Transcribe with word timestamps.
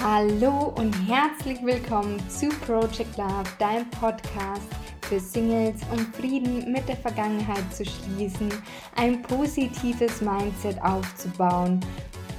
Hallo 0.00 0.72
und 0.76 0.92
herzlich 1.08 1.58
willkommen 1.64 2.22
zu 2.30 2.48
Project 2.66 3.16
Love, 3.16 3.48
deinem 3.58 3.90
Podcast 3.90 4.68
für 5.02 5.18
Singles, 5.18 5.80
um 5.92 5.98
Frieden 6.12 6.70
mit 6.70 6.88
der 6.88 6.96
Vergangenheit 6.96 7.64
zu 7.74 7.84
schließen, 7.84 8.48
ein 8.94 9.22
positives 9.22 10.20
Mindset 10.20 10.80
aufzubauen 10.82 11.80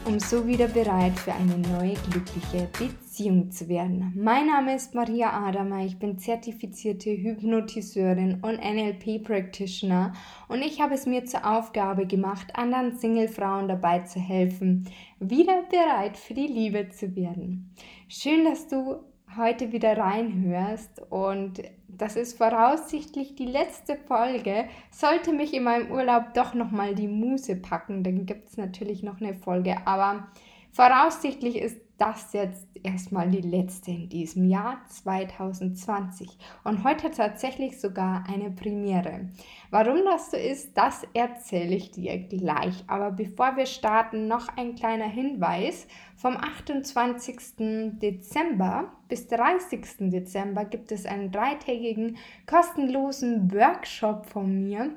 um 0.05 0.20
so 0.20 0.45
wieder 0.45 0.67
bereit 0.67 1.17
für 1.20 1.34
eine 1.34 1.57
neue 1.57 1.93
glückliche 2.09 2.67
Beziehung 2.71 3.09
zu 3.20 3.67
werden. 3.67 4.13
Mein 4.15 4.47
Name 4.47 4.75
ist 4.75 4.95
Maria 4.95 5.33
Adamer, 5.33 5.83
ich 5.83 5.99
bin 5.99 6.17
zertifizierte 6.17 7.09
Hypnotiseurin 7.09 8.39
und 8.41 8.61
NLP 8.63 9.21
Practitioner 9.25 10.13
und 10.47 10.61
ich 10.61 10.79
habe 10.79 10.93
es 10.93 11.05
mir 11.05 11.25
zur 11.25 11.45
Aufgabe 11.45 12.07
gemacht, 12.07 12.55
anderen 12.55 12.97
Single-Frauen 12.97 13.67
dabei 13.67 13.99
zu 13.99 14.21
helfen, 14.21 14.85
wieder 15.20 15.63
bereit 15.70 16.16
für 16.16 16.34
die 16.34 16.47
Liebe 16.47 16.88
zu 16.89 17.13
werden. 17.17 17.75
Schön, 18.08 18.45
dass 18.45 18.70
du 18.70 19.02
heute 19.36 19.73
wieder 19.73 19.97
reinhörst 19.97 21.02
und 21.09 21.61
das 21.89 22.16
ist 22.16 22.38
voraussichtlich 22.38 23.36
die 23.36 23.47
letzte 23.47 23.97
Folge. 23.97 24.70
Sollte 24.91 25.33
mich 25.33 25.53
in 25.53 25.63
meinem 25.63 25.91
Urlaub 25.91 26.33
doch 26.36 26.53
nochmal 26.53 26.95
die 26.95 27.09
Muse 27.09 27.58
packen, 27.58 28.02
dann 28.02 28.25
gibt 28.25 28.47
es 28.47 28.55
natürlich 28.55 29.03
noch 29.03 29.20
eine 29.20 29.33
Folge. 29.33 29.75
Aber 29.86 30.30
voraussichtlich 30.72 31.58
ist 31.58 31.88
das 31.99 32.34
jetzt 32.34 32.67
erstmal 32.81 33.30
die 33.30 33.41
letzte 33.41 33.91
in 33.91 34.09
diesem 34.09 34.45
Jahr 34.45 34.81
2020 34.88 36.30
und 36.63 36.84
heute 36.84 37.12
tatsächlich 37.12 37.80
sogar 37.80 38.23
eine 38.27 38.49
Premiere. 38.52 39.30
Warum 39.70 40.03
das 40.05 40.31
so 40.31 40.38
ist, 40.38 40.75
das 40.77 41.05
erzähle 41.13 41.75
ich 41.75 41.91
dir 41.91 42.17
gleich. 42.17 42.84
Aber 42.88 43.12
bevor 43.12 43.58
wir 43.58 43.66
starten, 43.66 44.27
noch 44.27 44.48
ein 44.58 44.75
kleiner 44.75 45.09
Hinweis. 45.09 45.88
Vom 46.16 46.38
28. 46.38 48.00
Dezember 48.02 48.94
bis 49.08 49.27
30. 49.27 50.09
Dezember 50.09 50.66
gibt 50.66 50.92
es 50.92 51.05
einen 51.05 51.31
dreitägigen 51.31 52.17
kostenlosen 52.45 53.53
Workshop 53.53 54.25
von 54.25 54.64
mir 54.64 54.92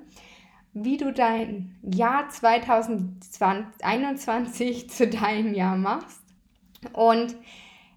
wie 0.75 0.97
du 0.97 1.13
dein 1.13 1.77
Jahr 1.83 2.31
2021 2.31 4.89
zu 4.89 5.07
deinem 5.07 5.53
Jahr 5.53 5.77
machst. 5.77 6.22
Und 6.93 7.37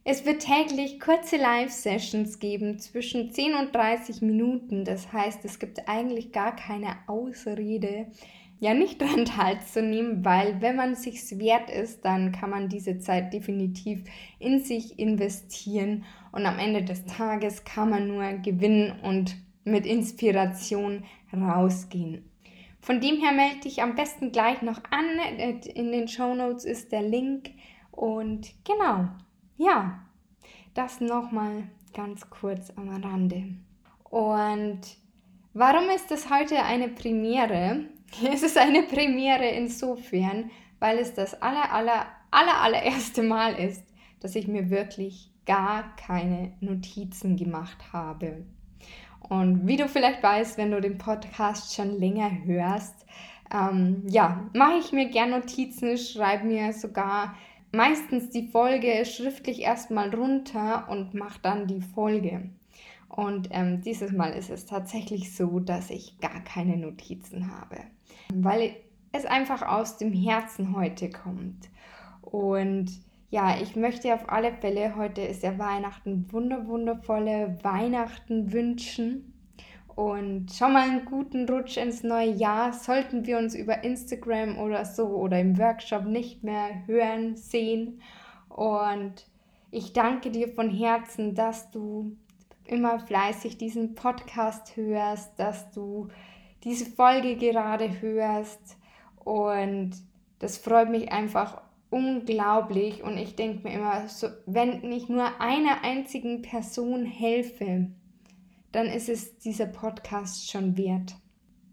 es 0.03 0.25
wird 0.25 0.43
täglich 0.43 0.99
kurze 0.99 1.37
Live-Sessions 1.37 2.39
geben 2.39 2.77
zwischen 2.77 3.31
10 3.31 3.55
und 3.55 3.73
30 3.73 4.21
Minuten. 4.21 4.85
Das 4.85 5.11
heißt, 5.11 5.43
es 5.43 5.57
gibt 5.57 5.89
eigentlich 5.89 6.31
gar 6.31 6.55
keine 6.55 6.95
Ausrede, 7.07 8.07
ja 8.59 8.73
nicht 8.73 9.01
dran 9.01 9.25
teilzunehmen, 9.25 10.23
weil 10.23 10.61
wenn 10.61 10.75
man 10.75 10.95
sich 10.95 11.39
wert 11.39 11.69
ist, 11.69 12.05
dann 12.05 12.31
kann 12.31 12.49
man 12.49 12.69
diese 12.69 12.99
Zeit 12.99 13.33
definitiv 13.33 14.03
in 14.39 14.63
sich 14.63 14.99
investieren 14.99 16.05
und 16.31 16.45
am 16.45 16.59
Ende 16.59 16.83
des 16.83 17.05
Tages 17.05 17.63
kann 17.63 17.89
man 17.89 18.07
nur 18.07 18.23
gewinnen 18.43 18.99
und 19.01 19.35
mit 19.63 19.85
Inspiration 19.85 21.03
rausgehen. 21.33 22.29
Von 22.79 23.01
dem 23.01 23.19
her 23.19 23.31
melde 23.31 23.61
dich 23.61 23.81
am 23.81 23.95
besten 23.95 24.31
gleich 24.31 24.61
noch 24.61 24.79
an. 24.91 25.59
In 25.73 25.91
den 25.91 26.07
Show 26.07 26.35
Notes 26.35 26.65
ist 26.65 26.91
der 26.91 27.01
Link 27.01 27.49
und 27.95 28.51
genau, 28.63 29.07
ja, 29.57 29.99
das 30.73 30.99
nochmal 30.99 31.63
ganz 31.93 32.29
kurz 32.29 32.71
am 32.75 32.89
Rande. 32.89 33.55
Und 34.03 34.81
warum 35.53 35.89
ist 35.95 36.11
das 36.11 36.29
heute 36.29 36.61
eine 36.63 36.89
Premiere? 36.89 37.85
Es 38.31 38.43
ist 38.43 38.57
eine 38.57 38.83
Premiere 38.83 39.47
insofern, 39.49 40.51
weil 40.79 40.99
es 40.99 41.13
das 41.13 41.41
aller, 41.41 41.73
aller, 41.73 42.05
aller, 42.31 42.61
allererste 42.61 43.23
Mal 43.23 43.55
ist, 43.55 43.83
dass 44.19 44.35
ich 44.35 44.47
mir 44.47 44.69
wirklich 44.69 45.31
gar 45.45 45.95
keine 45.95 46.53
Notizen 46.61 47.35
gemacht 47.35 47.91
habe. 47.91 48.45
Und 49.29 49.67
wie 49.67 49.77
du 49.77 49.87
vielleicht 49.87 50.21
weißt, 50.21 50.57
wenn 50.57 50.71
du 50.71 50.79
den 50.79 50.97
Podcast 50.97 51.75
schon 51.75 51.99
länger 51.99 52.31
hörst, 52.45 53.05
ähm, 53.53 54.03
ja, 54.07 54.49
mache 54.53 54.77
ich 54.79 54.91
mir 54.91 55.09
gerne 55.09 55.39
Notizen, 55.39 55.97
schreibe 55.97 56.45
mir 56.45 56.73
sogar 56.73 57.35
meistens 57.71 58.29
die 58.29 58.47
Folge 58.47 59.05
schriftlich 59.05 59.61
erstmal 59.61 60.13
runter 60.13 60.87
und 60.89 61.13
mache 61.13 61.39
dann 61.41 61.67
die 61.67 61.81
Folge. 61.81 62.49
Und 63.09 63.49
ähm, 63.51 63.81
dieses 63.81 64.11
Mal 64.11 64.31
ist 64.31 64.49
es 64.49 64.65
tatsächlich 64.65 65.35
so, 65.35 65.59
dass 65.59 65.89
ich 65.89 66.19
gar 66.19 66.41
keine 66.43 66.77
Notizen 66.77 67.51
habe, 67.51 67.77
weil 68.33 68.75
es 69.11 69.25
einfach 69.25 69.61
aus 69.61 69.97
dem 69.97 70.11
Herzen 70.11 70.75
heute 70.75 71.09
kommt. 71.09 71.69
Und 72.21 72.91
ja, 73.29 73.57
ich 73.61 73.75
möchte 73.75 74.13
auf 74.13 74.29
alle 74.29 74.53
Fälle, 74.53 74.95
heute 74.95 75.21
ist 75.21 75.43
ja 75.43 75.57
Weihnachten, 75.57 76.31
wunder, 76.31 76.67
wundervolle 76.67 77.57
Weihnachten 77.63 78.51
wünschen 78.51 79.34
und 79.95 80.51
schon 80.51 80.73
mal 80.73 80.89
einen 80.89 81.05
guten 81.05 81.47
Rutsch 81.47 81.77
ins 81.77 82.03
neue 82.03 82.31
Jahr. 82.31 82.73
Sollten 82.73 83.25
wir 83.25 83.37
uns 83.37 83.55
über 83.55 83.83
Instagram 83.83 84.59
oder 84.59 84.83
so 84.83 85.07
oder 85.07 85.39
im 85.39 85.57
Workshop 85.57 86.05
nicht 86.05 86.43
mehr 86.43 86.85
hören, 86.85 87.37
sehen. 87.37 88.01
Und 88.49 89.25
ich 89.71 89.93
danke 89.93 90.31
dir 90.31 90.49
von 90.49 90.69
Herzen, 90.69 91.33
dass 91.33 91.71
du 91.71 92.17
immer 92.65 92.99
fleißig 92.99 93.57
diesen 93.57 93.95
Podcast 93.95 94.75
hörst, 94.75 95.39
dass 95.39 95.71
du 95.71 96.09
diese 96.65 96.85
Folge 96.85 97.37
gerade 97.37 98.01
hörst. 98.01 98.77
Und 99.23 99.91
das 100.39 100.57
freut 100.57 100.89
mich 100.89 101.11
einfach 101.11 101.61
unglaublich. 101.89 103.01
Und 103.01 103.17
ich 103.17 103.37
denke 103.37 103.65
mir 103.67 103.75
immer, 103.75 104.09
so, 104.09 104.27
wenn 104.45 104.91
ich 104.91 105.07
nur 105.07 105.39
einer 105.39 105.83
einzigen 105.83 106.41
Person 106.41 107.05
helfe, 107.05 107.87
dann 108.75 108.87
ist 108.87 109.07
es 109.07 109.37
dieser 109.39 109.67
Podcast 109.67 110.51
schon 110.51 110.75
wert. 110.75 111.15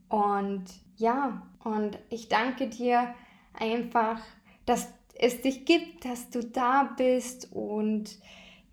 Und 0.08 0.64
ja, 0.96 1.42
und 1.64 1.98
ich 2.10 2.28
danke 2.28 2.68
dir 2.68 3.12
einfach, 3.54 4.20
dass 4.66 4.92
es 5.18 5.40
dich 5.40 5.64
gibt, 5.64 6.04
dass 6.04 6.30
du 6.30 6.44
da 6.44 6.94
bist 6.96 7.50
und 7.52 8.20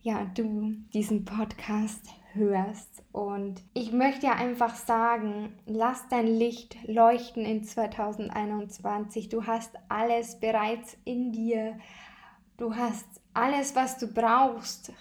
ja, 0.04 0.26
du 0.36 0.76
diesen 0.94 1.26
Podcast 1.26 2.06
hörst. 2.34 3.04
Und 3.12 3.64
ich 3.74 3.92
möchte 3.92 4.28
ja 4.28 4.36
einfach 4.36 4.76
sagen, 4.76 5.56
lass 5.66 6.08
dein 6.10 6.28
Licht 6.28 6.78
leuchten 6.88 7.46
in 7.46 7.64
2021. 7.64 9.30
Du 9.30 9.48
hast 9.48 9.76
alles 9.90 10.40
bereits 10.40 10.96
in 11.04 11.32
dir. 11.32 11.80
Du 12.58 12.76
hast 12.76 13.08
alles, 13.34 13.76
was 13.76 13.98
du 13.98 14.06
brauchst. 14.06 14.94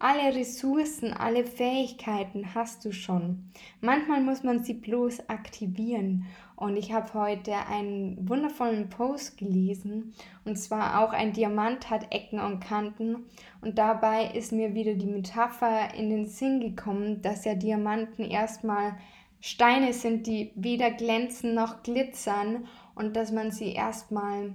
Alle 0.00 0.32
Ressourcen, 0.32 1.12
alle 1.12 1.44
Fähigkeiten 1.44 2.54
hast 2.54 2.84
du 2.84 2.92
schon. 2.92 3.50
Manchmal 3.80 4.20
muss 4.20 4.44
man 4.44 4.62
sie 4.62 4.74
bloß 4.74 5.28
aktivieren. 5.28 6.26
Und 6.54 6.76
ich 6.76 6.92
habe 6.92 7.14
heute 7.14 7.54
einen 7.68 8.28
wundervollen 8.28 8.90
Post 8.90 9.38
gelesen. 9.38 10.14
Und 10.44 10.56
zwar 10.56 11.00
auch 11.00 11.12
ein 11.12 11.32
Diamant 11.32 11.90
hat 11.90 12.12
Ecken 12.14 12.38
und 12.38 12.60
Kanten. 12.60 13.26
Und 13.60 13.78
dabei 13.78 14.30
ist 14.34 14.52
mir 14.52 14.74
wieder 14.74 14.94
die 14.94 15.06
Metapher 15.06 15.92
in 15.94 16.10
den 16.10 16.26
Sinn 16.26 16.60
gekommen, 16.60 17.20
dass 17.22 17.44
ja 17.44 17.56
Diamanten 17.56 18.24
erstmal 18.24 18.96
Steine 19.40 19.92
sind, 19.92 20.28
die 20.28 20.52
weder 20.54 20.92
glänzen 20.92 21.54
noch 21.54 21.82
glitzern. 21.82 22.68
Und 22.94 23.16
dass 23.16 23.32
man 23.32 23.50
sie 23.50 23.72
erstmal 23.72 24.54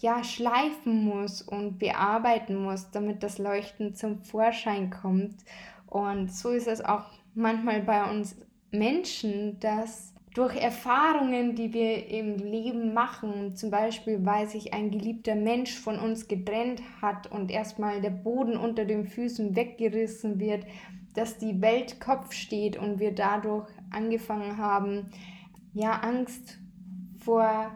ja, 0.00 0.22
schleifen 0.24 1.04
muss 1.04 1.42
und 1.42 1.78
bearbeiten 1.78 2.56
muss, 2.56 2.90
damit 2.90 3.22
das 3.22 3.38
Leuchten 3.38 3.94
zum 3.94 4.22
Vorschein 4.22 4.90
kommt. 4.90 5.36
Und 5.86 6.32
so 6.32 6.50
ist 6.50 6.68
es 6.68 6.84
auch 6.84 7.04
manchmal 7.34 7.82
bei 7.82 8.10
uns 8.10 8.36
Menschen, 8.70 9.58
dass 9.60 10.12
durch 10.34 10.54
Erfahrungen, 10.54 11.54
die 11.54 11.72
wir 11.72 12.10
im 12.10 12.36
Leben 12.36 12.92
machen, 12.92 13.56
zum 13.56 13.70
Beispiel, 13.70 14.26
weil 14.26 14.46
sich 14.46 14.74
ein 14.74 14.90
geliebter 14.90 15.34
Mensch 15.34 15.74
von 15.74 15.98
uns 15.98 16.28
getrennt 16.28 16.82
hat 17.00 17.32
und 17.32 17.50
erstmal 17.50 18.02
der 18.02 18.10
Boden 18.10 18.58
unter 18.58 18.84
den 18.84 19.06
Füßen 19.06 19.56
weggerissen 19.56 20.38
wird, 20.38 20.66
dass 21.14 21.38
die 21.38 21.62
Welt 21.62 22.00
Kopf 22.00 22.32
steht 22.34 22.76
und 22.76 22.98
wir 22.98 23.14
dadurch 23.14 23.66
angefangen 23.90 24.58
haben, 24.58 25.10
ja, 25.72 25.92
Angst 26.00 26.58
vor 27.18 27.70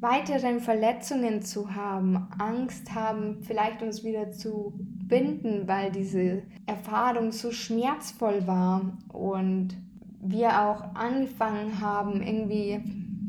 weiteren 0.00 0.60
Verletzungen 0.60 1.42
zu 1.42 1.74
haben, 1.74 2.28
Angst 2.38 2.94
haben, 2.94 3.42
vielleicht 3.42 3.82
uns 3.82 4.02
wieder 4.02 4.30
zu 4.30 4.72
binden, 5.06 5.68
weil 5.68 5.92
diese 5.92 6.42
Erfahrung 6.66 7.32
so 7.32 7.52
schmerzvoll 7.52 8.46
war 8.46 8.96
und 9.12 9.76
wir 10.22 10.62
auch 10.62 10.94
angefangen 10.94 11.80
haben, 11.80 12.22
irgendwie 12.22 12.80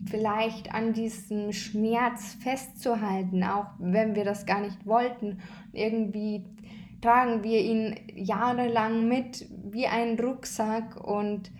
vielleicht 0.09 0.73
an 0.73 0.93
diesem 0.93 1.51
Schmerz 1.51 2.35
festzuhalten, 2.41 3.43
auch 3.43 3.67
wenn 3.79 4.15
wir 4.15 4.23
das 4.23 4.45
gar 4.45 4.61
nicht 4.61 4.85
wollten. 4.85 5.39
Irgendwie 5.73 6.45
tragen 7.01 7.43
wir 7.43 7.61
ihn 7.61 7.95
jahrelang 8.15 9.07
mit 9.07 9.47
wie 9.71 9.87
einen 9.87 10.19
Rucksack 10.19 11.01
und 11.03 11.51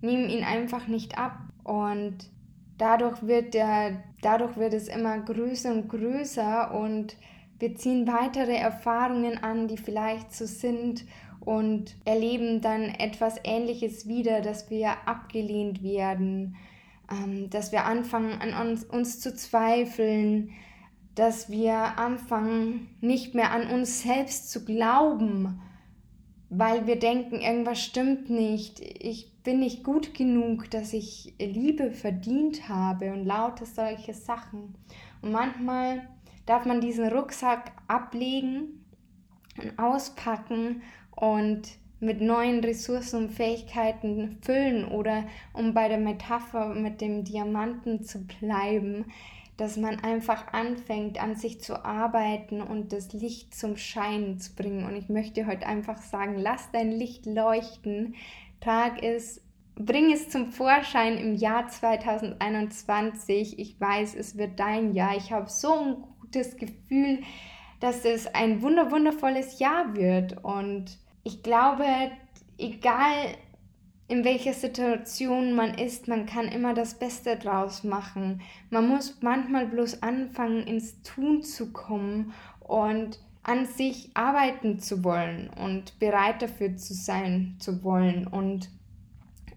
nehmen 0.00 0.28
ihn 0.28 0.44
einfach 0.44 0.86
nicht 0.88 1.18
ab. 1.18 1.38
Und 1.62 2.30
dadurch 2.80 3.26
wird, 3.26 3.54
der, 3.54 4.02
dadurch 4.22 4.56
wird 4.56 4.74
es 4.74 4.88
immer 4.88 5.18
größer 5.18 5.72
und 5.72 5.88
größer 5.88 6.74
und 6.74 7.16
wir 7.58 7.74
ziehen 7.76 8.06
weitere 8.06 8.56
Erfahrungen 8.56 9.36
an, 9.42 9.68
die 9.68 9.76
vielleicht 9.76 10.32
so 10.32 10.46
sind 10.46 11.04
und 11.40 11.96
erleben 12.04 12.60
dann 12.60 12.84
etwas 12.84 13.36
Ähnliches 13.44 14.08
wieder, 14.08 14.40
dass 14.40 14.70
wir 14.70 14.92
abgelehnt 15.06 15.82
werden, 15.82 16.56
ähm, 17.10 17.50
dass 17.50 17.70
wir 17.70 17.84
anfangen 17.84 18.40
an 18.40 18.68
uns, 18.68 18.84
uns 18.84 19.20
zu 19.20 19.34
zweifeln, 19.34 20.50
dass 21.14 21.50
wir 21.50 21.74
anfangen 21.98 22.88
nicht 23.00 23.34
mehr 23.34 23.50
an 23.50 23.68
uns 23.68 24.02
selbst 24.02 24.50
zu 24.50 24.64
glauben, 24.64 25.60
weil 26.48 26.86
wir 26.86 26.98
denken, 26.98 27.40
irgendwas 27.40 27.82
stimmt 27.82 28.30
nicht, 28.30 28.80
ich 28.80 29.29
bin 29.42 29.60
nicht 29.60 29.84
gut 29.84 30.14
genug, 30.14 30.70
dass 30.70 30.92
ich 30.92 31.34
Liebe 31.38 31.92
verdient 31.92 32.68
habe 32.68 33.12
und 33.12 33.24
lauter 33.24 33.66
solche 33.66 34.14
Sachen. 34.14 34.74
Und 35.22 35.32
manchmal 35.32 36.08
darf 36.46 36.64
man 36.64 36.80
diesen 36.80 37.08
Rucksack 37.08 37.72
ablegen 37.88 38.84
und 39.62 39.78
auspacken 39.78 40.82
und 41.14 41.62
mit 42.00 42.20
neuen 42.20 42.60
Ressourcen 42.60 43.24
und 43.24 43.30
Fähigkeiten 43.30 44.38
füllen 44.40 44.86
oder 44.86 45.24
um 45.52 45.74
bei 45.74 45.88
der 45.88 45.98
Metapher 45.98 46.74
mit 46.74 47.00
dem 47.00 47.24
Diamanten 47.24 48.02
zu 48.02 48.26
bleiben, 48.26 49.04
dass 49.58 49.76
man 49.76 50.00
einfach 50.00 50.54
anfängt 50.54 51.22
an 51.22 51.36
sich 51.36 51.60
zu 51.60 51.84
arbeiten 51.84 52.62
und 52.62 52.94
das 52.94 53.12
Licht 53.12 53.54
zum 53.54 53.76
Scheinen 53.76 54.38
zu 54.38 54.54
bringen. 54.54 54.86
Und 54.86 54.96
ich 54.96 55.10
möchte 55.10 55.46
heute 55.46 55.66
einfach 55.66 55.98
sagen, 55.98 56.36
lass 56.38 56.70
dein 56.72 56.90
Licht 56.90 57.26
leuchten, 57.26 58.14
trag 58.60 59.02
es, 59.02 59.42
bring 59.74 60.12
es 60.12 60.28
zum 60.28 60.52
Vorschein 60.52 61.16
im 61.18 61.34
Jahr 61.34 61.68
2021. 61.68 63.58
Ich 63.58 63.80
weiß, 63.80 64.14
es 64.14 64.36
wird 64.36 64.60
dein 64.60 64.94
Jahr. 64.94 65.16
Ich 65.16 65.32
habe 65.32 65.48
so 65.48 65.72
ein 65.72 65.96
gutes 66.20 66.56
Gefühl, 66.56 67.20
dass 67.80 68.04
es 68.04 68.26
ein 68.26 68.62
wunder 68.62 68.90
wundervolles 68.90 69.58
Jahr 69.58 69.96
wird 69.96 70.44
und 70.44 70.98
ich 71.24 71.42
glaube, 71.42 71.84
egal 72.58 73.34
in 74.08 74.24
welcher 74.24 74.54
Situation 74.54 75.54
man 75.54 75.74
ist, 75.74 76.08
man 76.08 76.26
kann 76.26 76.48
immer 76.48 76.74
das 76.74 76.98
Beste 76.98 77.36
draus 77.36 77.84
machen. 77.84 78.42
Man 78.68 78.88
muss 78.88 79.18
manchmal 79.22 79.66
bloß 79.66 80.02
anfangen, 80.02 80.66
ins 80.66 81.00
Tun 81.02 81.42
zu 81.42 81.72
kommen 81.72 82.34
und 82.58 83.20
an 83.42 83.66
sich 83.66 84.10
arbeiten 84.14 84.80
zu 84.80 85.02
wollen 85.02 85.50
und 85.50 85.98
bereit 85.98 86.42
dafür 86.42 86.76
zu 86.76 86.94
sein 86.94 87.56
zu 87.58 87.82
wollen. 87.82 88.26
Und 88.26 88.70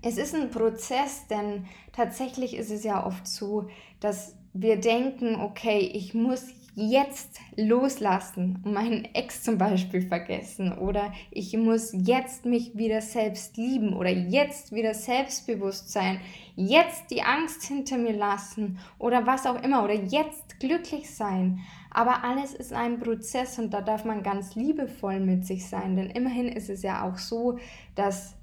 es 0.02 0.18
ist 0.18 0.36
ein 0.36 0.52
Prozess, 0.52 1.28
denn 1.28 1.66
tatsächlich 1.92 2.56
ist 2.56 2.72
es 2.72 2.84
ja 2.84 3.06
oft 3.06 3.28
so, 3.28 3.70
dass 4.00 4.36
wir 4.54 4.78
denken, 4.78 5.36
okay, 5.36 5.80
ich 5.80 6.14
muss 6.14 6.48
jetzt 6.76 7.40
loslassen 7.56 8.60
und 8.64 8.74
meinen 8.74 9.06
Ex 9.14 9.44
zum 9.44 9.58
Beispiel 9.58 10.02
vergessen 10.02 10.76
oder 10.76 11.14
ich 11.30 11.56
muss 11.56 11.92
jetzt 11.94 12.46
mich 12.46 12.76
wieder 12.76 13.02
selbst 13.02 13.58
lieben 13.58 13.94
oder 13.94 14.10
jetzt 14.10 14.72
wieder 14.72 14.96
selbstbewusst 14.96 15.92
sein, 15.92 16.20
jetzt 16.56 17.12
die 17.12 17.22
Angst 17.22 17.64
hinter 17.64 17.98
mir 17.98 18.14
lassen 18.14 18.80
oder 18.98 19.28
was 19.28 19.46
auch 19.46 19.62
immer 19.62 19.84
oder 19.84 19.94
jetzt 19.94 20.60
glücklich 20.60 21.12
sein. 21.12 21.60
Aber 21.94 22.24
alles 22.24 22.54
ist 22.54 22.74
ein 22.74 23.00
Prozess 23.00 23.60
und 23.60 23.74
da 23.74 23.82
darf 23.82 24.04
man 24.04 24.24
ganz 24.24 24.56
liebevoll 24.56 25.20
mit 25.20 25.46
sich 25.46 25.68
sein, 25.68 25.96
denn 25.96 26.10
immerhin 26.10 26.48
ist 26.48 26.70
es 26.70 26.82
ja 26.82 27.08
auch 27.08 27.18
so, 27.18 27.60
dass 27.96 28.36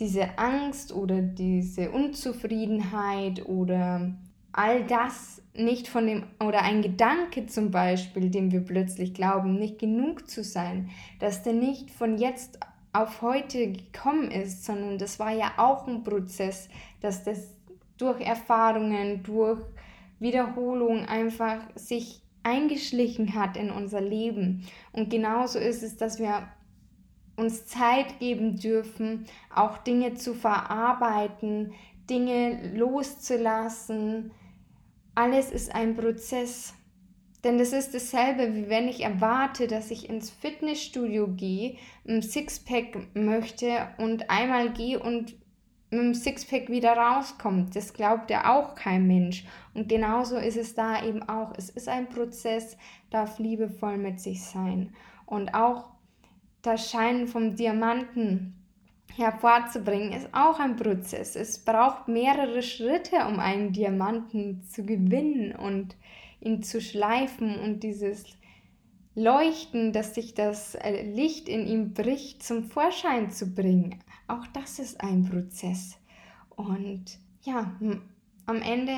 diese 0.00 0.38
Angst 0.38 0.92
oder 0.92 1.22
diese 1.22 1.90
Unzufriedenheit 1.90 3.46
oder 3.46 4.12
all 4.52 4.84
das 4.84 5.42
nicht 5.54 5.88
von 5.88 6.06
dem, 6.06 6.24
oder 6.40 6.62
ein 6.62 6.82
Gedanke 6.82 7.46
zum 7.46 7.70
Beispiel, 7.70 8.30
dem 8.30 8.50
wir 8.50 8.60
plötzlich 8.60 9.14
glauben, 9.14 9.54
nicht 9.54 9.78
genug 9.78 10.28
zu 10.28 10.42
sein, 10.42 10.90
dass 11.20 11.42
der 11.42 11.52
nicht 11.52 11.90
von 11.90 12.18
jetzt 12.18 12.58
auf 12.92 13.22
heute 13.22 13.72
gekommen 13.72 14.30
ist, 14.30 14.64
sondern 14.64 14.98
das 14.98 15.18
war 15.18 15.30
ja 15.32 15.52
auch 15.56 15.86
ein 15.86 16.04
Prozess, 16.04 16.68
dass 17.00 17.24
das 17.24 17.54
durch 17.96 18.20
Erfahrungen, 18.20 19.22
durch 19.22 19.60
Wiederholung 20.18 21.06
einfach 21.06 21.60
sich 21.74 22.21
eingeschlichen 22.42 23.34
hat 23.34 23.56
in 23.56 23.70
unser 23.70 24.00
Leben. 24.00 24.66
Und 24.92 25.10
genauso 25.10 25.58
ist 25.58 25.82
es, 25.82 25.96
dass 25.96 26.18
wir 26.18 26.48
uns 27.36 27.66
Zeit 27.66 28.18
geben 28.18 28.56
dürfen, 28.56 29.26
auch 29.54 29.78
Dinge 29.78 30.14
zu 30.14 30.34
verarbeiten, 30.34 31.72
Dinge 32.08 32.74
loszulassen, 32.76 34.32
alles 35.14 35.50
ist 35.50 35.74
ein 35.74 35.94
Prozess. 35.94 36.74
Denn 37.44 37.58
das 37.58 37.72
ist 37.72 37.92
dasselbe, 37.92 38.54
wie 38.54 38.68
wenn 38.68 38.86
ich 38.86 39.02
erwarte, 39.02 39.66
dass 39.66 39.90
ich 39.90 40.08
ins 40.08 40.30
Fitnessstudio 40.30 41.28
gehe, 41.28 41.76
ein 42.06 42.22
Sixpack 42.22 43.14
möchte 43.14 43.88
und 43.98 44.30
einmal 44.30 44.72
gehe 44.72 45.00
und 45.00 45.34
mit 45.92 46.00
dem 46.00 46.14
Sixpack 46.14 46.68
wieder 46.70 46.96
rauskommt. 46.96 47.76
Das 47.76 47.92
glaubt 47.92 48.30
ja 48.30 48.52
auch 48.54 48.74
kein 48.74 49.06
Mensch. 49.06 49.44
Und 49.74 49.88
genauso 49.88 50.36
ist 50.36 50.56
es 50.56 50.74
da 50.74 51.04
eben 51.04 51.22
auch. 51.28 51.52
Es 51.56 51.70
ist 51.70 51.88
ein 51.88 52.08
Prozess, 52.08 52.76
darf 53.10 53.38
liebevoll 53.38 53.98
mit 53.98 54.18
sich 54.18 54.42
sein. 54.42 54.94
Und 55.26 55.54
auch 55.54 55.90
das 56.62 56.90
Scheinen 56.90 57.26
vom 57.26 57.56
Diamanten 57.56 58.54
hervorzubringen, 59.16 60.12
ist 60.12 60.28
auch 60.32 60.58
ein 60.58 60.76
Prozess. 60.76 61.36
Es 61.36 61.58
braucht 61.58 62.08
mehrere 62.08 62.62
Schritte, 62.62 63.26
um 63.28 63.38
einen 63.38 63.72
Diamanten 63.72 64.62
zu 64.64 64.84
gewinnen 64.84 65.54
und 65.54 65.96
ihn 66.40 66.62
zu 66.62 66.80
schleifen 66.80 67.58
und 67.60 67.82
dieses 67.82 68.24
Leuchten, 69.14 69.92
dass 69.92 70.14
sich 70.14 70.32
das 70.32 70.74
äh, 70.74 71.02
Licht 71.02 71.48
in 71.48 71.66
ihm 71.66 71.92
bricht, 71.92 72.42
zum 72.42 72.64
Vorschein 72.64 73.30
zu 73.30 73.54
bringen. 73.54 74.02
Auch 74.32 74.46
das 74.54 74.78
ist 74.78 74.98
ein 75.02 75.28
Prozess. 75.28 75.98
Und 76.56 77.18
ja, 77.42 77.78
am 78.46 78.62
Ende 78.62 78.94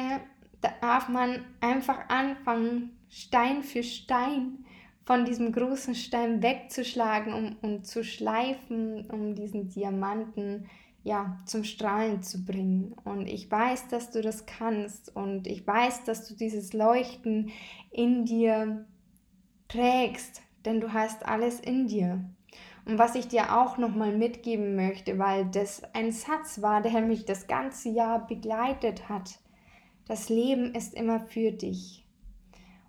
darf 0.80 1.08
man 1.08 1.44
einfach 1.60 2.08
anfangen, 2.08 2.96
Stein 3.08 3.64
für 3.64 3.82
Stein 3.82 4.64
von 5.04 5.24
diesem 5.24 5.50
großen 5.50 5.96
Stein 5.96 6.40
wegzuschlagen 6.40 7.32
um, 7.32 7.56
und 7.62 7.84
zu 7.84 8.04
schleifen, 8.04 9.10
um 9.10 9.34
diesen 9.34 9.68
Diamanten 9.70 10.68
ja 11.02 11.42
zum 11.46 11.64
Strahlen 11.64 12.22
zu 12.22 12.44
bringen. 12.44 12.94
Und 13.04 13.26
ich 13.26 13.50
weiß, 13.50 13.88
dass 13.88 14.12
du 14.12 14.22
das 14.22 14.46
kannst 14.46 15.14
und 15.16 15.48
ich 15.48 15.66
weiß, 15.66 16.04
dass 16.04 16.28
du 16.28 16.36
dieses 16.36 16.72
Leuchten 16.72 17.50
in 17.90 18.24
dir 18.24 18.86
trägst, 19.66 20.42
denn 20.64 20.80
du 20.80 20.92
hast 20.92 21.26
alles 21.26 21.58
in 21.58 21.88
dir. 21.88 22.24
Und 22.86 22.98
was 22.98 23.14
ich 23.14 23.28
dir 23.28 23.56
auch 23.58 23.78
nochmal 23.78 24.16
mitgeben 24.16 24.76
möchte, 24.76 25.18
weil 25.18 25.46
das 25.46 25.82
ein 25.94 26.12
Satz 26.12 26.60
war, 26.60 26.82
der 26.82 27.00
mich 27.00 27.24
das 27.24 27.46
ganze 27.46 27.88
Jahr 27.88 28.26
begleitet 28.26 29.08
hat. 29.08 29.38
Das 30.06 30.28
Leben 30.28 30.74
ist 30.74 30.92
immer 30.94 31.20
für 31.20 31.50
dich. 31.50 32.06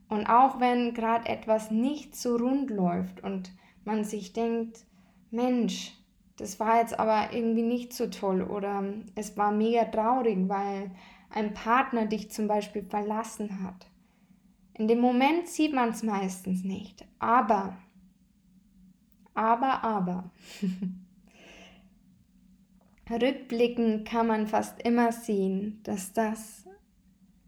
Und 0.09 0.27
auch 0.27 0.59
wenn 0.59 0.93
gerade 0.93 1.29
etwas 1.29 1.71
nicht 1.71 2.15
so 2.15 2.35
rund 2.35 2.69
läuft 2.69 3.23
und 3.23 3.51
man 3.85 4.03
sich 4.03 4.33
denkt, 4.33 4.85
Mensch, 5.31 5.93
das 6.37 6.59
war 6.59 6.79
jetzt 6.79 6.99
aber 6.99 7.33
irgendwie 7.33 7.63
nicht 7.63 7.93
so 7.93 8.07
toll 8.07 8.41
oder 8.41 8.83
es 9.15 9.37
war 9.37 9.51
mega 9.51 9.85
traurig, 9.85 10.37
weil 10.49 10.91
ein 11.29 11.53
Partner 11.53 12.05
dich 12.05 12.31
zum 12.31 12.47
Beispiel 12.47 12.83
verlassen 12.83 13.63
hat. 13.63 13.87
In 14.73 14.87
dem 14.87 14.99
Moment 14.99 15.47
sieht 15.47 15.73
man 15.73 15.89
es 15.89 16.03
meistens 16.03 16.63
nicht. 16.63 17.05
Aber, 17.19 17.77
aber, 19.35 19.83
aber. 19.83 20.31
Rückblickend 23.09 24.07
kann 24.07 24.27
man 24.27 24.47
fast 24.47 24.81
immer 24.81 25.11
sehen, 25.11 25.79
dass 25.83 26.13
das 26.13 26.63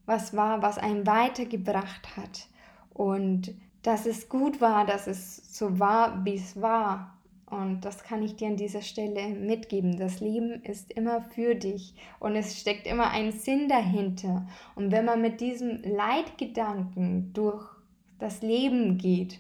was 0.06 0.36
war, 0.36 0.62
was 0.62 0.78
einen 0.78 1.06
weitergebracht 1.06 2.16
hat 2.16 2.48
und 2.94 3.54
dass 3.84 4.06
es 4.06 4.30
gut 4.30 4.62
war, 4.62 4.86
dass 4.86 5.08
es 5.08 5.58
so 5.58 5.80
war, 5.80 6.24
wie 6.26 6.36
es 6.36 6.62
war. 6.62 7.14
Und 7.46 7.86
das 7.86 8.04
kann 8.04 8.24
ich 8.24 8.36
dir 8.36 8.48
an 8.48 8.58
dieser 8.58 8.82
Stelle 8.82 9.30
mitgeben. 9.30 9.98
Das 9.98 10.20
Leben 10.20 10.62
ist 10.64 10.92
immer 10.92 11.22
für 11.22 11.56
dich 11.56 11.94
und 12.20 12.36
es 12.36 12.60
steckt 12.60 12.88
immer 12.88 13.10
ein 13.12 13.32
Sinn 13.32 13.70
dahinter. 13.70 14.48
Und 14.76 14.92
wenn 14.92 15.06
man 15.06 15.22
mit 15.22 15.40
diesem 15.40 15.82
Leitgedanken 15.84 17.32
durch 17.34 17.66
das 18.20 18.42
Leben 18.42 18.98
geht, 18.98 19.40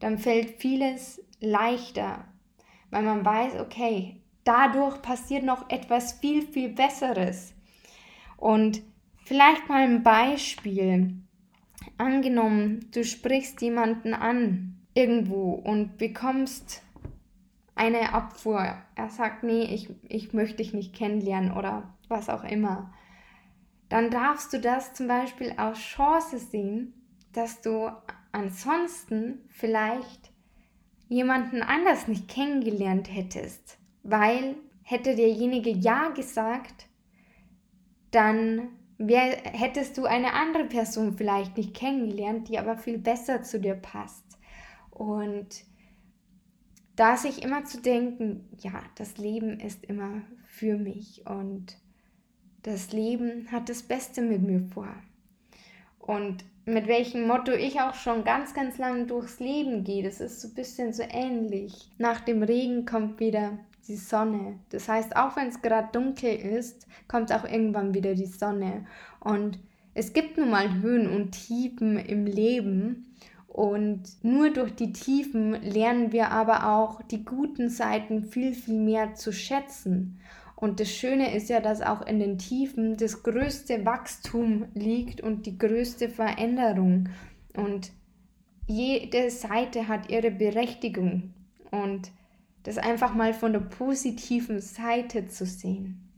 dann 0.00 0.18
fällt 0.18 0.60
vieles 0.60 1.24
leichter, 1.44 2.24
weil 2.90 3.02
man 3.02 3.24
weiß, 3.24 3.60
okay, 3.60 4.20
dadurch 4.44 5.00
passiert 5.02 5.44
noch 5.44 5.70
etwas 5.70 6.14
viel, 6.14 6.42
viel 6.42 6.70
Besseres. 6.70 7.54
Und 8.36 8.82
Vielleicht 9.24 9.70
mal 9.70 9.82
ein 9.82 10.02
Beispiel. 10.02 11.16
Angenommen, 11.96 12.90
du 12.92 13.04
sprichst 13.04 13.62
jemanden 13.62 14.12
an 14.12 14.76
irgendwo 14.92 15.52
und 15.52 15.96
bekommst 15.96 16.82
eine 17.74 18.12
Abfuhr. 18.12 18.76
Er 18.94 19.08
sagt, 19.08 19.42
nee, 19.42 19.62
ich, 19.62 19.88
ich 20.08 20.34
möchte 20.34 20.58
dich 20.58 20.74
nicht 20.74 20.94
kennenlernen 20.94 21.52
oder 21.52 21.94
was 22.08 22.28
auch 22.28 22.44
immer. 22.44 22.92
Dann 23.88 24.10
darfst 24.10 24.52
du 24.52 24.60
das 24.60 24.92
zum 24.92 25.08
Beispiel 25.08 25.52
als 25.52 25.78
Chance 25.78 26.38
sehen, 26.38 26.92
dass 27.32 27.62
du 27.62 27.90
ansonsten 28.30 29.40
vielleicht 29.48 30.32
jemanden 31.14 31.62
anders 31.62 32.08
nicht 32.08 32.28
kennengelernt 32.28 33.14
hättest, 33.14 33.78
weil 34.02 34.56
hätte 34.82 35.14
derjenige 35.16 35.70
Ja 35.70 36.10
gesagt, 36.10 36.88
dann 38.10 38.68
wär, 38.98 39.36
hättest 39.44 39.96
du 39.96 40.04
eine 40.04 40.34
andere 40.34 40.64
Person 40.64 41.16
vielleicht 41.16 41.56
nicht 41.56 41.74
kennengelernt, 41.74 42.48
die 42.48 42.58
aber 42.58 42.76
viel 42.76 42.98
besser 42.98 43.42
zu 43.42 43.60
dir 43.60 43.74
passt. 43.74 44.24
Und 44.90 45.64
da 46.96 47.16
sich 47.16 47.42
immer 47.42 47.64
zu 47.64 47.80
denken, 47.80 48.48
ja, 48.58 48.82
das 48.96 49.16
Leben 49.16 49.58
ist 49.58 49.84
immer 49.84 50.22
für 50.46 50.76
mich 50.76 51.26
und 51.26 51.76
das 52.62 52.92
Leben 52.92 53.50
hat 53.50 53.68
das 53.68 53.82
Beste 53.82 54.22
mit 54.22 54.42
mir 54.42 54.60
vor. 54.72 54.94
Und 56.06 56.44
mit 56.66 56.86
welchem 56.86 57.26
Motto 57.26 57.52
ich 57.52 57.80
auch 57.80 57.94
schon 57.94 58.24
ganz, 58.24 58.52
ganz 58.52 58.76
lange 58.76 59.06
durchs 59.06 59.40
Leben 59.40 59.84
gehe, 59.84 60.02
das 60.02 60.20
ist 60.20 60.40
so 60.42 60.48
ein 60.48 60.54
bisschen 60.54 60.92
so 60.92 61.02
ähnlich. 61.02 61.90
Nach 61.96 62.20
dem 62.20 62.42
Regen 62.42 62.84
kommt 62.84 63.20
wieder 63.20 63.58
die 63.88 63.96
Sonne. 63.96 64.58
Das 64.68 64.88
heißt, 64.88 65.16
auch 65.16 65.36
wenn 65.36 65.48
es 65.48 65.62
gerade 65.62 65.88
dunkel 65.92 66.34
ist, 66.34 66.86
kommt 67.08 67.32
auch 67.32 67.44
irgendwann 67.44 67.94
wieder 67.94 68.14
die 68.14 68.26
Sonne. 68.26 68.86
Und 69.20 69.58
es 69.94 70.12
gibt 70.12 70.36
nun 70.36 70.50
mal 70.50 70.82
Höhen 70.82 71.08
und 71.08 71.32
Tiefen 71.32 71.96
im 71.98 72.26
Leben. 72.26 73.14
Und 73.48 74.02
nur 74.22 74.50
durch 74.50 74.74
die 74.74 74.92
Tiefen 74.92 75.52
lernen 75.62 76.12
wir 76.12 76.32
aber 76.32 76.68
auch 76.68 77.00
die 77.02 77.24
guten 77.24 77.70
Seiten 77.70 78.24
viel, 78.24 78.52
viel 78.52 78.78
mehr 78.78 79.14
zu 79.14 79.32
schätzen. 79.32 80.20
Und 80.64 80.80
das 80.80 80.90
Schöne 80.90 81.36
ist 81.36 81.50
ja, 81.50 81.60
dass 81.60 81.82
auch 81.82 82.06
in 82.06 82.18
den 82.18 82.38
Tiefen 82.38 82.96
das 82.96 83.22
größte 83.22 83.84
Wachstum 83.84 84.64
liegt 84.72 85.20
und 85.20 85.44
die 85.44 85.58
größte 85.58 86.08
Veränderung. 86.08 87.10
Und 87.54 87.92
jede 88.66 89.28
Seite 89.28 89.88
hat 89.88 90.08
ihre 90.08 90.30
Berechtigung. 90.30 91.34
Und 91.70 92.10
das 92.62 92.78
einfach 92.78 93.12
mal 93.12 93.34
von 93.34 93.52
der 93.52 93.60
positiven 93.60 94.62
Seite 94.62 95.26
zu 95.26 95.44
sehen. 95.44 96.08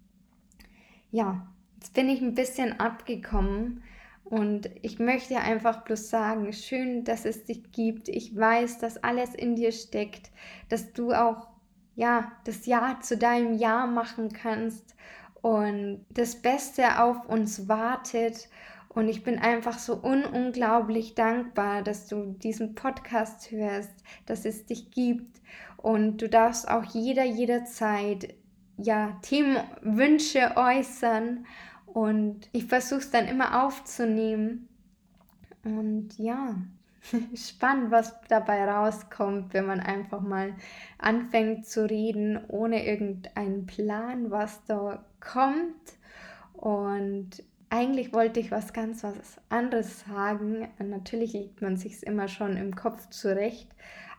Ja, 1.11 1.49
jetzt 1.75 1.93
bin 1.95 2.09
ich 2.09 2.21
ein 2.21 2.37
bisschen 2.37 2.79
abgekommen 2.79 3.83
und 4.23 4.71
ich 4.83 5.00
möchte 5.00 5.38
einfach 5.38 5.83
bloß 5.83 6.09
sagen, 6.09 6.53
schön, 6.53 7.03
dass 7.03 7.25
es 7.25 7.47
dich 7.47 7.73
gibt. 7.73 8.09
Ich 8.09 8.37
weiß, 8.37 8.79
dass 8.79 9.03
alles 9.03 9.35
in 9.35 9.57
dir 9.57 9.73
steckt, 9.73 10.31
dass 10.69 10.93
du 10.93 11.12
auch 11.12 11.49
ja, 11.97 12.33
das 12.45 12.67
Ja 12.67 12.99
zu 13.00 13.17
deinem 13.17 13.55
Ja 13.55 13.87
machen 13.87 14.33
kannst 14.33 14.95
und 15.43 16.05
das 16.11 16.37
Beste 16.37 17.03
auf 17.03 17.26
uns 17.29 17.69
wartet. 17.69 18.49
Und 18.88 19.09
ich 19.09 19.25
bin 19.25 19.38
einfach 19.38 19.79
so 19.79 20.03
un 20.03 20.25
unglaublich 20.25 21.15
dankbar, 21.15 21.83
dass 21.83 22.07
du 22.07 22.35
diesen 22.38 22.75
Podcast 22.75 23.50
hörst, 23.50 23.93
dass 24.26 24.45
es 24.45 24.65
dich 24.67 24.91
gibt. 24.91 25.41
Und 25.76 26.23
du 26.23 26.29
darfst 26.29 26.69
auch 26.69 26.85
jeder, 26.85 27.25
jederzeit 27.25 28.35
ja, 28.79 29.19
Themenwünsche 29.23 30.57
äußern 30.57 31.47
und 31.87 32.49
ich 32.53 32.67
versuche 32.67 33.00
es 33.00 33.11
dann 33.11 33.26
immer 33.26 33.65
aufzunehmen. 33.65 34.69
Und 35.65 36.19
ja, 36.19 36.57
spannend, 37.34 37.90
was 37.90 38.14
dabei 38.28 38.64
rauskommt, 38.64 39.54
wenn 39.54 39.66
man 39.66 39.80
einfach 39.80 40.20
mal 40.20 40.54
anfängt 40.98 41.66
zu 41.66 41.88
reden, 41.88 42.44
ohne 42.48 42.86
irgendeinen 42.86 43.66
Plan, 43.66 44.30
was 44.30 44.64
da 44.64 45.04
kommt. 45.20 45.98
Und 46.52 47.42
eigentlich 47.70 48.12
wollte 48.12 48.40
ich 48.40 48.50
was 48.50 48.72
ganz 48.72 49.02
was 49.02 49.38
anderes 49.48 50.00
sagen. 50.00 50.68
Natürlich 50.78 51.32
liegt 51.32 51.62
man 51.62 51.76
sich 51.76 52.06
immer 52.06 52.28
schon 52.28 52.56
im 52.56 52.75
Kopf 52.75 53.08
zurecht. 53.10 53.68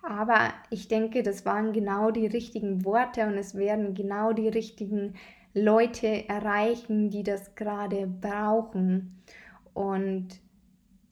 Aber 0.04 0.54
ich 0.70 0.88
denke, 0.88 1.24
das 1.24 1.46
waren 1.46 1.74
genau 1.74 2.12
die 2.12 2.28
richtigen 2.28 2.86
Worte 2.86 3.26
und 3.26 3.38
es 3.38 3.56
werden 3.56 3.94
genau 3.94 4.32
die 4.32 4.48
richtigen 4.48 5.16
Leute 5.54 6.30
erreichen, 6.30 7.10
die 7.10 7.24
das 7.24 7.56
gerade 7.56 8.08
brauchen. 8.08 9.22
Und 9.74 10.40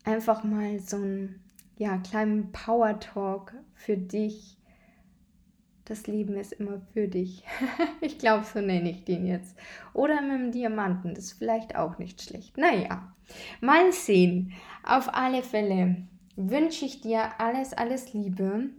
einfach 0.04 0.44
mal 0.44 0.80
so 0.80 0.98
einen 0.98 1.45
ja, 1.78 1.98
kleinen 1.98 2.52
Power 2.52 3.00
Talk 3.00 3.54
für 3.74 3.98
dich. 3.98 4.58
Das 5.86 6.08
Leben 6.08 6.36
ist 6.36 6.54
immer 6.54 6.82
für 6.94 7.08
dich. 7.08 7.44
ich 8.02 8.18
glaube, 8.18 8.44
so 8.44 8.60
nenne 8.60 8.90
ich 8.90 9.04
den 9.04 9.28
jetzt. 9.28 9.56
Oder 9.94 10.22
mit 10.22 10.32
dem 10.32 10.52
Diamanten, 10.52 11.14
das 11.14 11.26
ist 11.26 11.38
vielleicht 11.38 11.76
auch 11.76 12.00
nicht 12.00 12.22
schlecht. 12.22 12.58
Naja, 12.58 13.14
mal 13.62 13.92
sehen. 13.92 14.54
Auf 14.84 15.14
alle 15.14 15.44
Fälle 15.44 16.08
wünsche 16.36 16.86
ich 16.86 17.02
dir 17.02 17.40
alles, 17.40 17.74
alles 17.74 18.14
Liebe. 18.14 18.70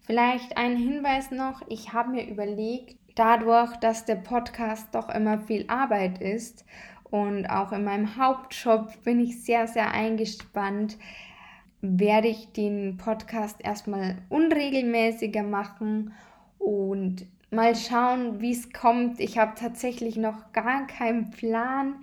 Vielleicht 0.00 0.56
ein 0.56 0.76
Hinweis 0.76 1.30
noch, 1.30 1.62
ich 1.68 1.92
habe 1.92 2.10
mir 2.10 2.28
überlegt, 2.28 2.96
dadurch, 3.14 3.76
dass 3.76 4.04
der 4.04 4.16
Podcast 4.16 4.94
doch 4.94 5.08
immer 5.08 5.38
viel 5.38 5.64
Arbeit 5.68 6.20
ist 6.20 6.64
und 7.04 7.46
auch 7.46 7.72
in 7.72 7.84
meinem 7.84 8.16
Hauptjob 8.16 9.04
bin 9.04 9.20
ich 9.20 9.44
sehr, 9.44 9.68
sehr 9.68 9.92
eingespannt, 9.92 10.96
werde 11.82 12.28
ich 12.28 12.52
den 12.52 12.96
Podcast 12.96 13.56
erstmal 13.62 14.16
unregelmäßiger 14.28 15.42
machen 15.42 16.14
und 16.58 17.26
mal 17.50 17.74
schauen, 17.74 18.40
wie 18.40 18.52
es 18.52 18.72
kommt. 18.72 19.20
Ich 19.20 19.36
habe 19.36 19.52
tatsächlich 19.56 20.16
noch 20.16 20.52
gar 20.52 20.86
keinen 20.86 21.30
Plan, 21.30 21.96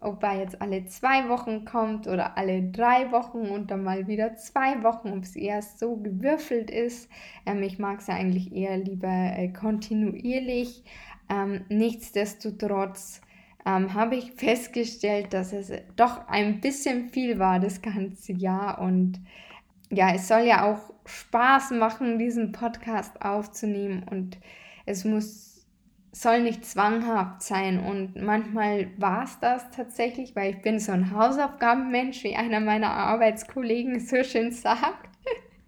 ob 0.00 0.22
er 0.24 0.38
jetzt 0.40 0.60
alle 0.60 0.84
zwei 0.86 1.28
Wochen 1.28 1.64
kommt 1.64 2.08
oder 2.08 2.36
alle 2.36 2.62
drei 2.70 3.12
Wochen 3.12 3.48
und 3.48 3.70
dann 3.70 3.84
mal 3.84 4.08
wieder 4.08 4.34
zwei 4.34 4.82
Wochen, 4.82 5.12
ob 5.12 5.22
es 5.22 5.36
eher 5.36 5.62
so 5.62 5.96
gewürfelt 5.96 6.70
ist. 6.70 7.08
Ähm, 7.46 7.62
ich 7.62 7.78
mag 7.78 8.00
es 8.00 8.08
ja 8.08 8.14
eigentlich 8.14 8.52
eher 8.52 8.78
lieber 8.78 9.08
äh, 9.08 9.48
kontinuierlich. 9.48 10.82
Ähm, 11.28 11.64
nichtsdestotrotz 11.68 13.20
ähm, 13.66 13.94
habe 13.94 14.16
ich 14.16 14.32
festgestellt, 14.32 15.32
dass 15.32 15.52
es 15.52 15.72
doch 15.96 16.26
ein 16.28 16.60
bisschen 16.60 17.10
viel 17.10 17.38
war 17.38 17.60
das 17.60 17.82
ganze 17.82 18.32
Jahr 18.32 18.80
und 18.80 19.20
ja, 19.90 20.14
es 20.14 20.28
soll 20.28 20.42
ja 20.42 20.70
auch 20.70 20.92
Spaß 21.04 21.72
machen, 21.72 22.18
diesen 22.18 22.52
Podcast 22.52 23.20
aufzunehmen 23.22 24.04
und 24.08 24.38
es 24.86 25.04
muss 25.04 25.50
soll 26.12 26.42
nicht 26.42 26.64
zwanghaft 26.64 27.42
sein. 27.42 27.78
Und 27.78 28.16
manchmal 28.16 28.88
war 28.98 29.24
es 29.24 29.38
das 29.40 29.70
tatsächlich, 29.70 30.34
weil 30.34 30.54
ich 30.54 30.62
bin 30.62 30.78
so 30.78 30.92
ein 30.92 31.12
Hausaufgabenmensch, 31.12 32.24
wie 32.24 32.36
einer 32.36 32.60
meiner 32.60 32.90
Arbeitskollegen 32.90 34.00
so 34.00 34.22
schön 34.24 34.52
sagt. 34.52 35.08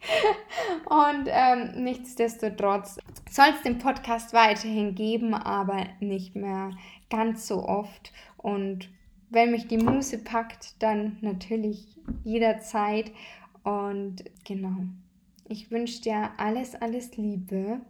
Und 0.87 1.29
ähm, 1.29 1.85
nichtsdestotrotz 1.85 2.99
soll 3.31 3.51
es 3.55 3.63
den 3.63 3.79
Podcast 3.79 4.33
weiterhin 4.33 4.97
geben, 4.97 5.33
aber 5.33 5.87
nicht 6.01 6.35
mehr 6.35 6.71
ganz 7.13 7.47
so 7.47 7.69
oft. 7.69 8.13
Und 8.37 8.89
wenn 9.31 9.53
mich 9.53 9.69
die 9.69 9.79
Muse 9.79 10.19
packt, 10.19 10.83
dann 10.83 11.19
natürlich 11.21 11.97
jederzeit. 12.25 13.13
Und 13.63 14.25
genau, 14.45 14.87
ich 15.49 15.71
wünsche 15.71 16.03
dir 16.03 16.31
alles, 16.39 16.75
alles 16.75 17.17
Liebe 17.17 17.81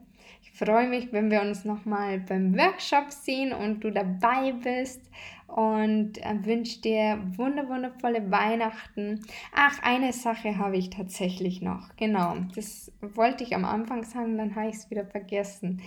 ich 0.43 0.51
freue 0.53 0.89
mich, 0.89 1.13
wenn 1.13 1.31
wir 1.31 1.41
uns 1.41 1.65
nochmal 1.65 2.21
beim 2.21 2.57
Workshop 2.57 3.11
sehen 3.11 3.53
und 3.53 3.81
du 3.85 3.91
dabei 3.91 4.53
bist 4.53 5.01
und 5.47 6.19
äh, 6.19 6.45
wünsche 6.45 6.81
dir 6.81 7.19
wunder 7.37 7.69
wundervolle 7.69 8.31
Weihnachten. 8.31 9.21
Ach, 9.55 9.83
eine 9.83 10.13
Sache 10.13 10.59
habe 10.59 10.77
ich 10.77 10.91
tatsächlich 10.91 11.63
noch. 11.63 11.95
Genau, 11.97 12.37
das 12.55 12.91
wollte 13.01 13.45
ich 13.45 13.55
am 13.55 13.65
Anfang 13.65 14.05
sagen, 14.05 14.39
dann 14.39 14.55
habe 14.55 14.69
ich 14.69 14.77
es 14.77 14.91
wieder 14.91 15.07
vergessen. 15.07 15.83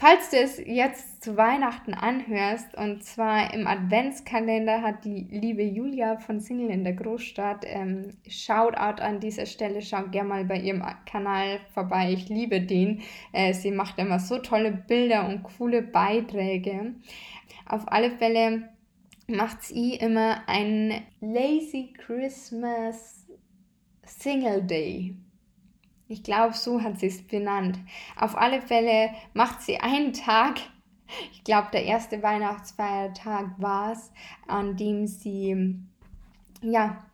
Falls 0.00 0.30
du 0.30 0.38
es 0.38 0.56
jetzt 0.56 1.22
zu 1.22 1.36
Weihnachten 1.36 1.92
anhörst, 1.92 2.74
und 2.74 3.04
zwar 3.04 3.52
im 3.52 3.66
Adventskalender 3.66 4.80
hat 4.80 5.04
die 5.04 5.26
liebe 5.30 5.62
Julia 5.62 6.16
von 6.16 6.40
Single 6.40 6.70
in 6.70 6.84
der 6.84 6.94
Großstadt, 6.94 7.66
ähm, 7.66 8.16
Shoutout 8.26 9.02
an 9.02 9.20
dieser 9.20 9.44
Stelle, 9.44 9.82
schau 9.82 10.04
gerne 10.04 10.28
mal 10.30 10.44
bei 10.46 10.56
ihrem 10.56 10.82
Kanal 11.04 11.60
vorbei, 11.74 12.14
ich 12.14 12.30
liebe 12.30 12.62
den. 12.62 13.02
Äh, 13.32 13.52
sie 13.52 13.72
macht 13.72 13.98
immer 13.98 14.18
so 14.20 14.38
tolle 14.38 14.72
Bilder 14.72 15.28
und 15.28 15.42
coole 15.42 15.82
Beiträge. 15.82 16.94
Auf 17.66 17.82
alle 17.92 18.10
Fälle 18.12 18.70
macht 19.26 19.62
sie 19.62 19.96
immer 19.96 20.48
ein 20.48 21.02
Lazy 21.20 21.92
Christmas 21.98 23.26
Single 24.06 24.62
Day. 24.62 25.14
Ich 26.10 26.24
glaube, 26.24 26.54
so 26.54 26.82
hat 26.82 26.98
sie 26.98 27.06
es 27.06 27.22
benannt. 27.22 27.78
Auf 28.16 28.36
alle 28.36 28.60
Fälle 28.60 29.10
macht 29.32 29.62
sie 29.62 29.78
einen 29.78 30.12
Tag, 30.12 30.58
ich 31.32 31.44
glaube, 31.44 31.68
der 31.72 31.84
erste 31.84 32.20
Weihnachtsfeiertag 32.20 33.52
war 33.58 33.92
es, 33.92 34.10
an 34.48 34.76
dem 34.76 35.06
sie 35.06 35.76
ja 36.62 37.04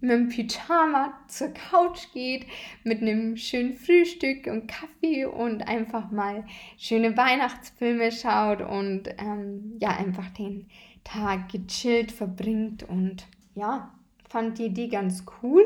mit 0.00 0.10
dem 0.12 0.28
Pyjama 0.28 1.14
zur 1.26 1.48
Couch 1.48 2.12
geht, 2.12 2.46
mit 2.84 3.02
einem 3.02 3.36
schönen 3.36 3.74
Frühstück 3.74 4.46
und 4.46 4.68
Kaffee 4.68 5.24
und 5.24 5.66
einfach 5.66 6.12
mal 6.12 6.44
schöne 6.78 7.16
Weihnachtsfilme 7.16 8.12
schaut 8.12 8.60
und 8.60 9.08
ähm, 9.18 9.78
ja, 9.80 9.96
einfach 9.96 10.28
den 10.30 10.68
Tag 11.02 11.48
gechillt 11.50 12.12
verbringt 12.12 12.84
und 12.84 13.26
ja, 13.56 13.92
fand 14.28 14.58
die 14.58 14.66
Idee 14.66 14.88
ganz 14.88 15.24
cool 15.42 15.64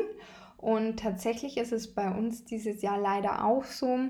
Und 0.61 0.99
tatsächlich 0.99 1.57
ist 1.57 1.71
es 1.71 1.93
bei 1.93 2.11
uns 2.11 2.43
dieses 2.43 2.81
Jahr 2.81 2.99
leider 2.99 3.45
auch 3.45 3.63
so. 3.63 4.09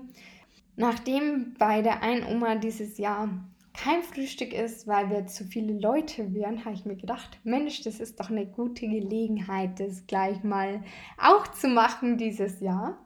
Nachdem 0.75 1.53
bei 1.59 1.81
der 1.81 2.01
einen 2.01 2.25
Oma 2.25 2.55
dieses 2.55 2.97
Jahr 2.97 3.29
kein 3.73 4.01
Frühstück 4.01 4.51
ist, 4.51 4.87
weil 4.87 5.09
wir 5.09 5.27
zu 5.27 5.45
viele 5.45 5.73
Leute 5.79 6.33
wären, 6.33 6.65
habe 6.65 6.73
ich 6.73 6.85
mir 6.85 6.95
gedacht, 6.95 7.39
Mensch, 7.43 7.81
das 7.83 7.99
ist 7.99 8.19
doch 8.19 8.29
eine 8.29 8.45
gute 8.45 8.87
Gelegenheit, 8.87 9.79
das 9.79 10.05
gleich 10.07 10.43
mal 10.43 10.83
auch 11.17 11.47
zu 11.47 11.67
machen 11.67 12.17
dieses 12.17 12.59
Jahr. 12.59 12.97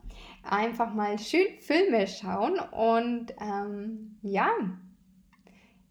Einfach 0.44 0.94
mal 0.94 1.20
schön 1.20 1.48
Filme 1.60 2.08
schauen 2.08 2.60
und 2.72 3.34
ähm, 3.40 4.18
ja, 4.22 4.50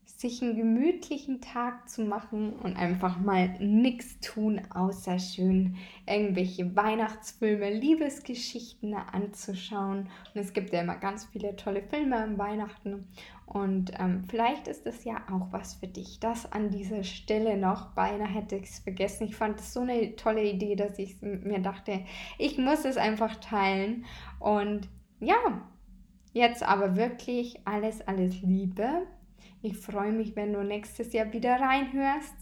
sich 0.04 0.40
einen 0.40 0.56
gemütlichen 0.56 1.40
Tag 1.40 1.88
zu 1.88 2.02
machen 2.02 2.52
und 2.52 2.76
einfach 2.76 3.18
mal 3.18 3.48
nichts 3.58 4.20
tun, 4.20 4.60
außer 4.72 5.18
schön 5.18 5.76
irgendwelche 6.06 6.76
Weihnachtsfilme, 6.76 7.70
Liebesgeschichten 7.70 8.94
anzuschauen. 8.94 10.08
Und 10.32 10.40
es 10.40 10.52
gibt 10.52 10.72
ja 10.72 10.82
immer 10.82 10.96
ganz 10.96 11.24
viele 11.24 11.56
tolle 11.56 11.82
Filme 11.82 12.16
an 12.16 12.38
Weihnachten. 12.38 13.08
Und 13.46 13.92
ähm, 13.98 14.24
vielleicht 14.28 14.68
ist 14.68 14.86
das 14.86 15.04
ja 15.04 15.16
auch 15.30 15.52
was 15.52 15.74
für 15.74 15.88
dich. 15.88 16.20
Das 16.20 16.50
an 16.50 16.70
dieser 16.70 17.02
Stelle 17.02 17.56
noch. 17.56 17.90
Beinahe 17.94 18.28
hätte 18.28 18.56
ich 18.56 18.64
es 18.64 18.78
vergessen. 18.78 19.26
Ich 19.26 19.36
fand 19.36 19.58
es 19.58 19.74
so 19.74 19.80
eine 19.80 20.14
tolle 20.16 20.44
Idee, 20.44 20.76
dass 20.76 20.98
ich 20.98 21.20
mir 21.20 21.58
dachte, 21.58 22.04
ich 22.38 22.58
muss 22.58 22.84
es 22.84 22.96
einfach 22.96 23.36
teilen. 23.36 24.04
Und 24.38 24.88
ja, 25.20 25.62
jetzt 26.32 26.62
aber 26.62 26.96
wirklich 26.96 27.60
alles, 27.66 28.00
alles 28.06 28.40
Liebe 28.40 29.06
ich 29.62 29.78
freue 29.78 30.12
mich, 30.12 30.36
wenn 30.36 30.52
du 30.52 30.62
nächstes 30.62 31.12
Jahr 31.12 31.32
wieder 31.32 31.60
reinhörst 31.60 32.34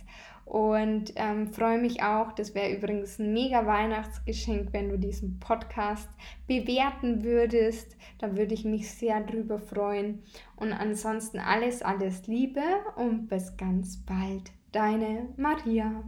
und 0.51 1.13
ähm, 1.15 1.53
freue 1.53 1.79
mich 1.79 2.03
auch, 2.03 2.33
das 2.33 2.57
wäre 2.57 2.73
übrigens 2.73 3.21
ein 3.21 3.33
mega 3.33 3.67
Weihnachtsgeschenk, 3.67 4.73
wenn 4.73 4.89
du 4.89 4.99
diesen 4.99 5.39
Podcast 5.39 6.09
bewerten 6.49 7.23
würdest. 7.23 7.97
Da 8.19 8.37
würde 8.37 8.55
ich 8.55 8.65
mich 8.65 8.91
sehr 8.91 9.21
drüber 9.21 9.61
freuen. 9.61 10.25
Und 10.57 10.73
ansonsten 10.73 11.39
alles, 11.39 11.83
alles 11.83 12.27
Liebe 12.27 12.63
und 12.97 13.29
bis 13.29 13.57
ganz 13.57 13.99
bald. 13.99 14.51
Deine 14.73 15.29
Maria. 15.37 16.03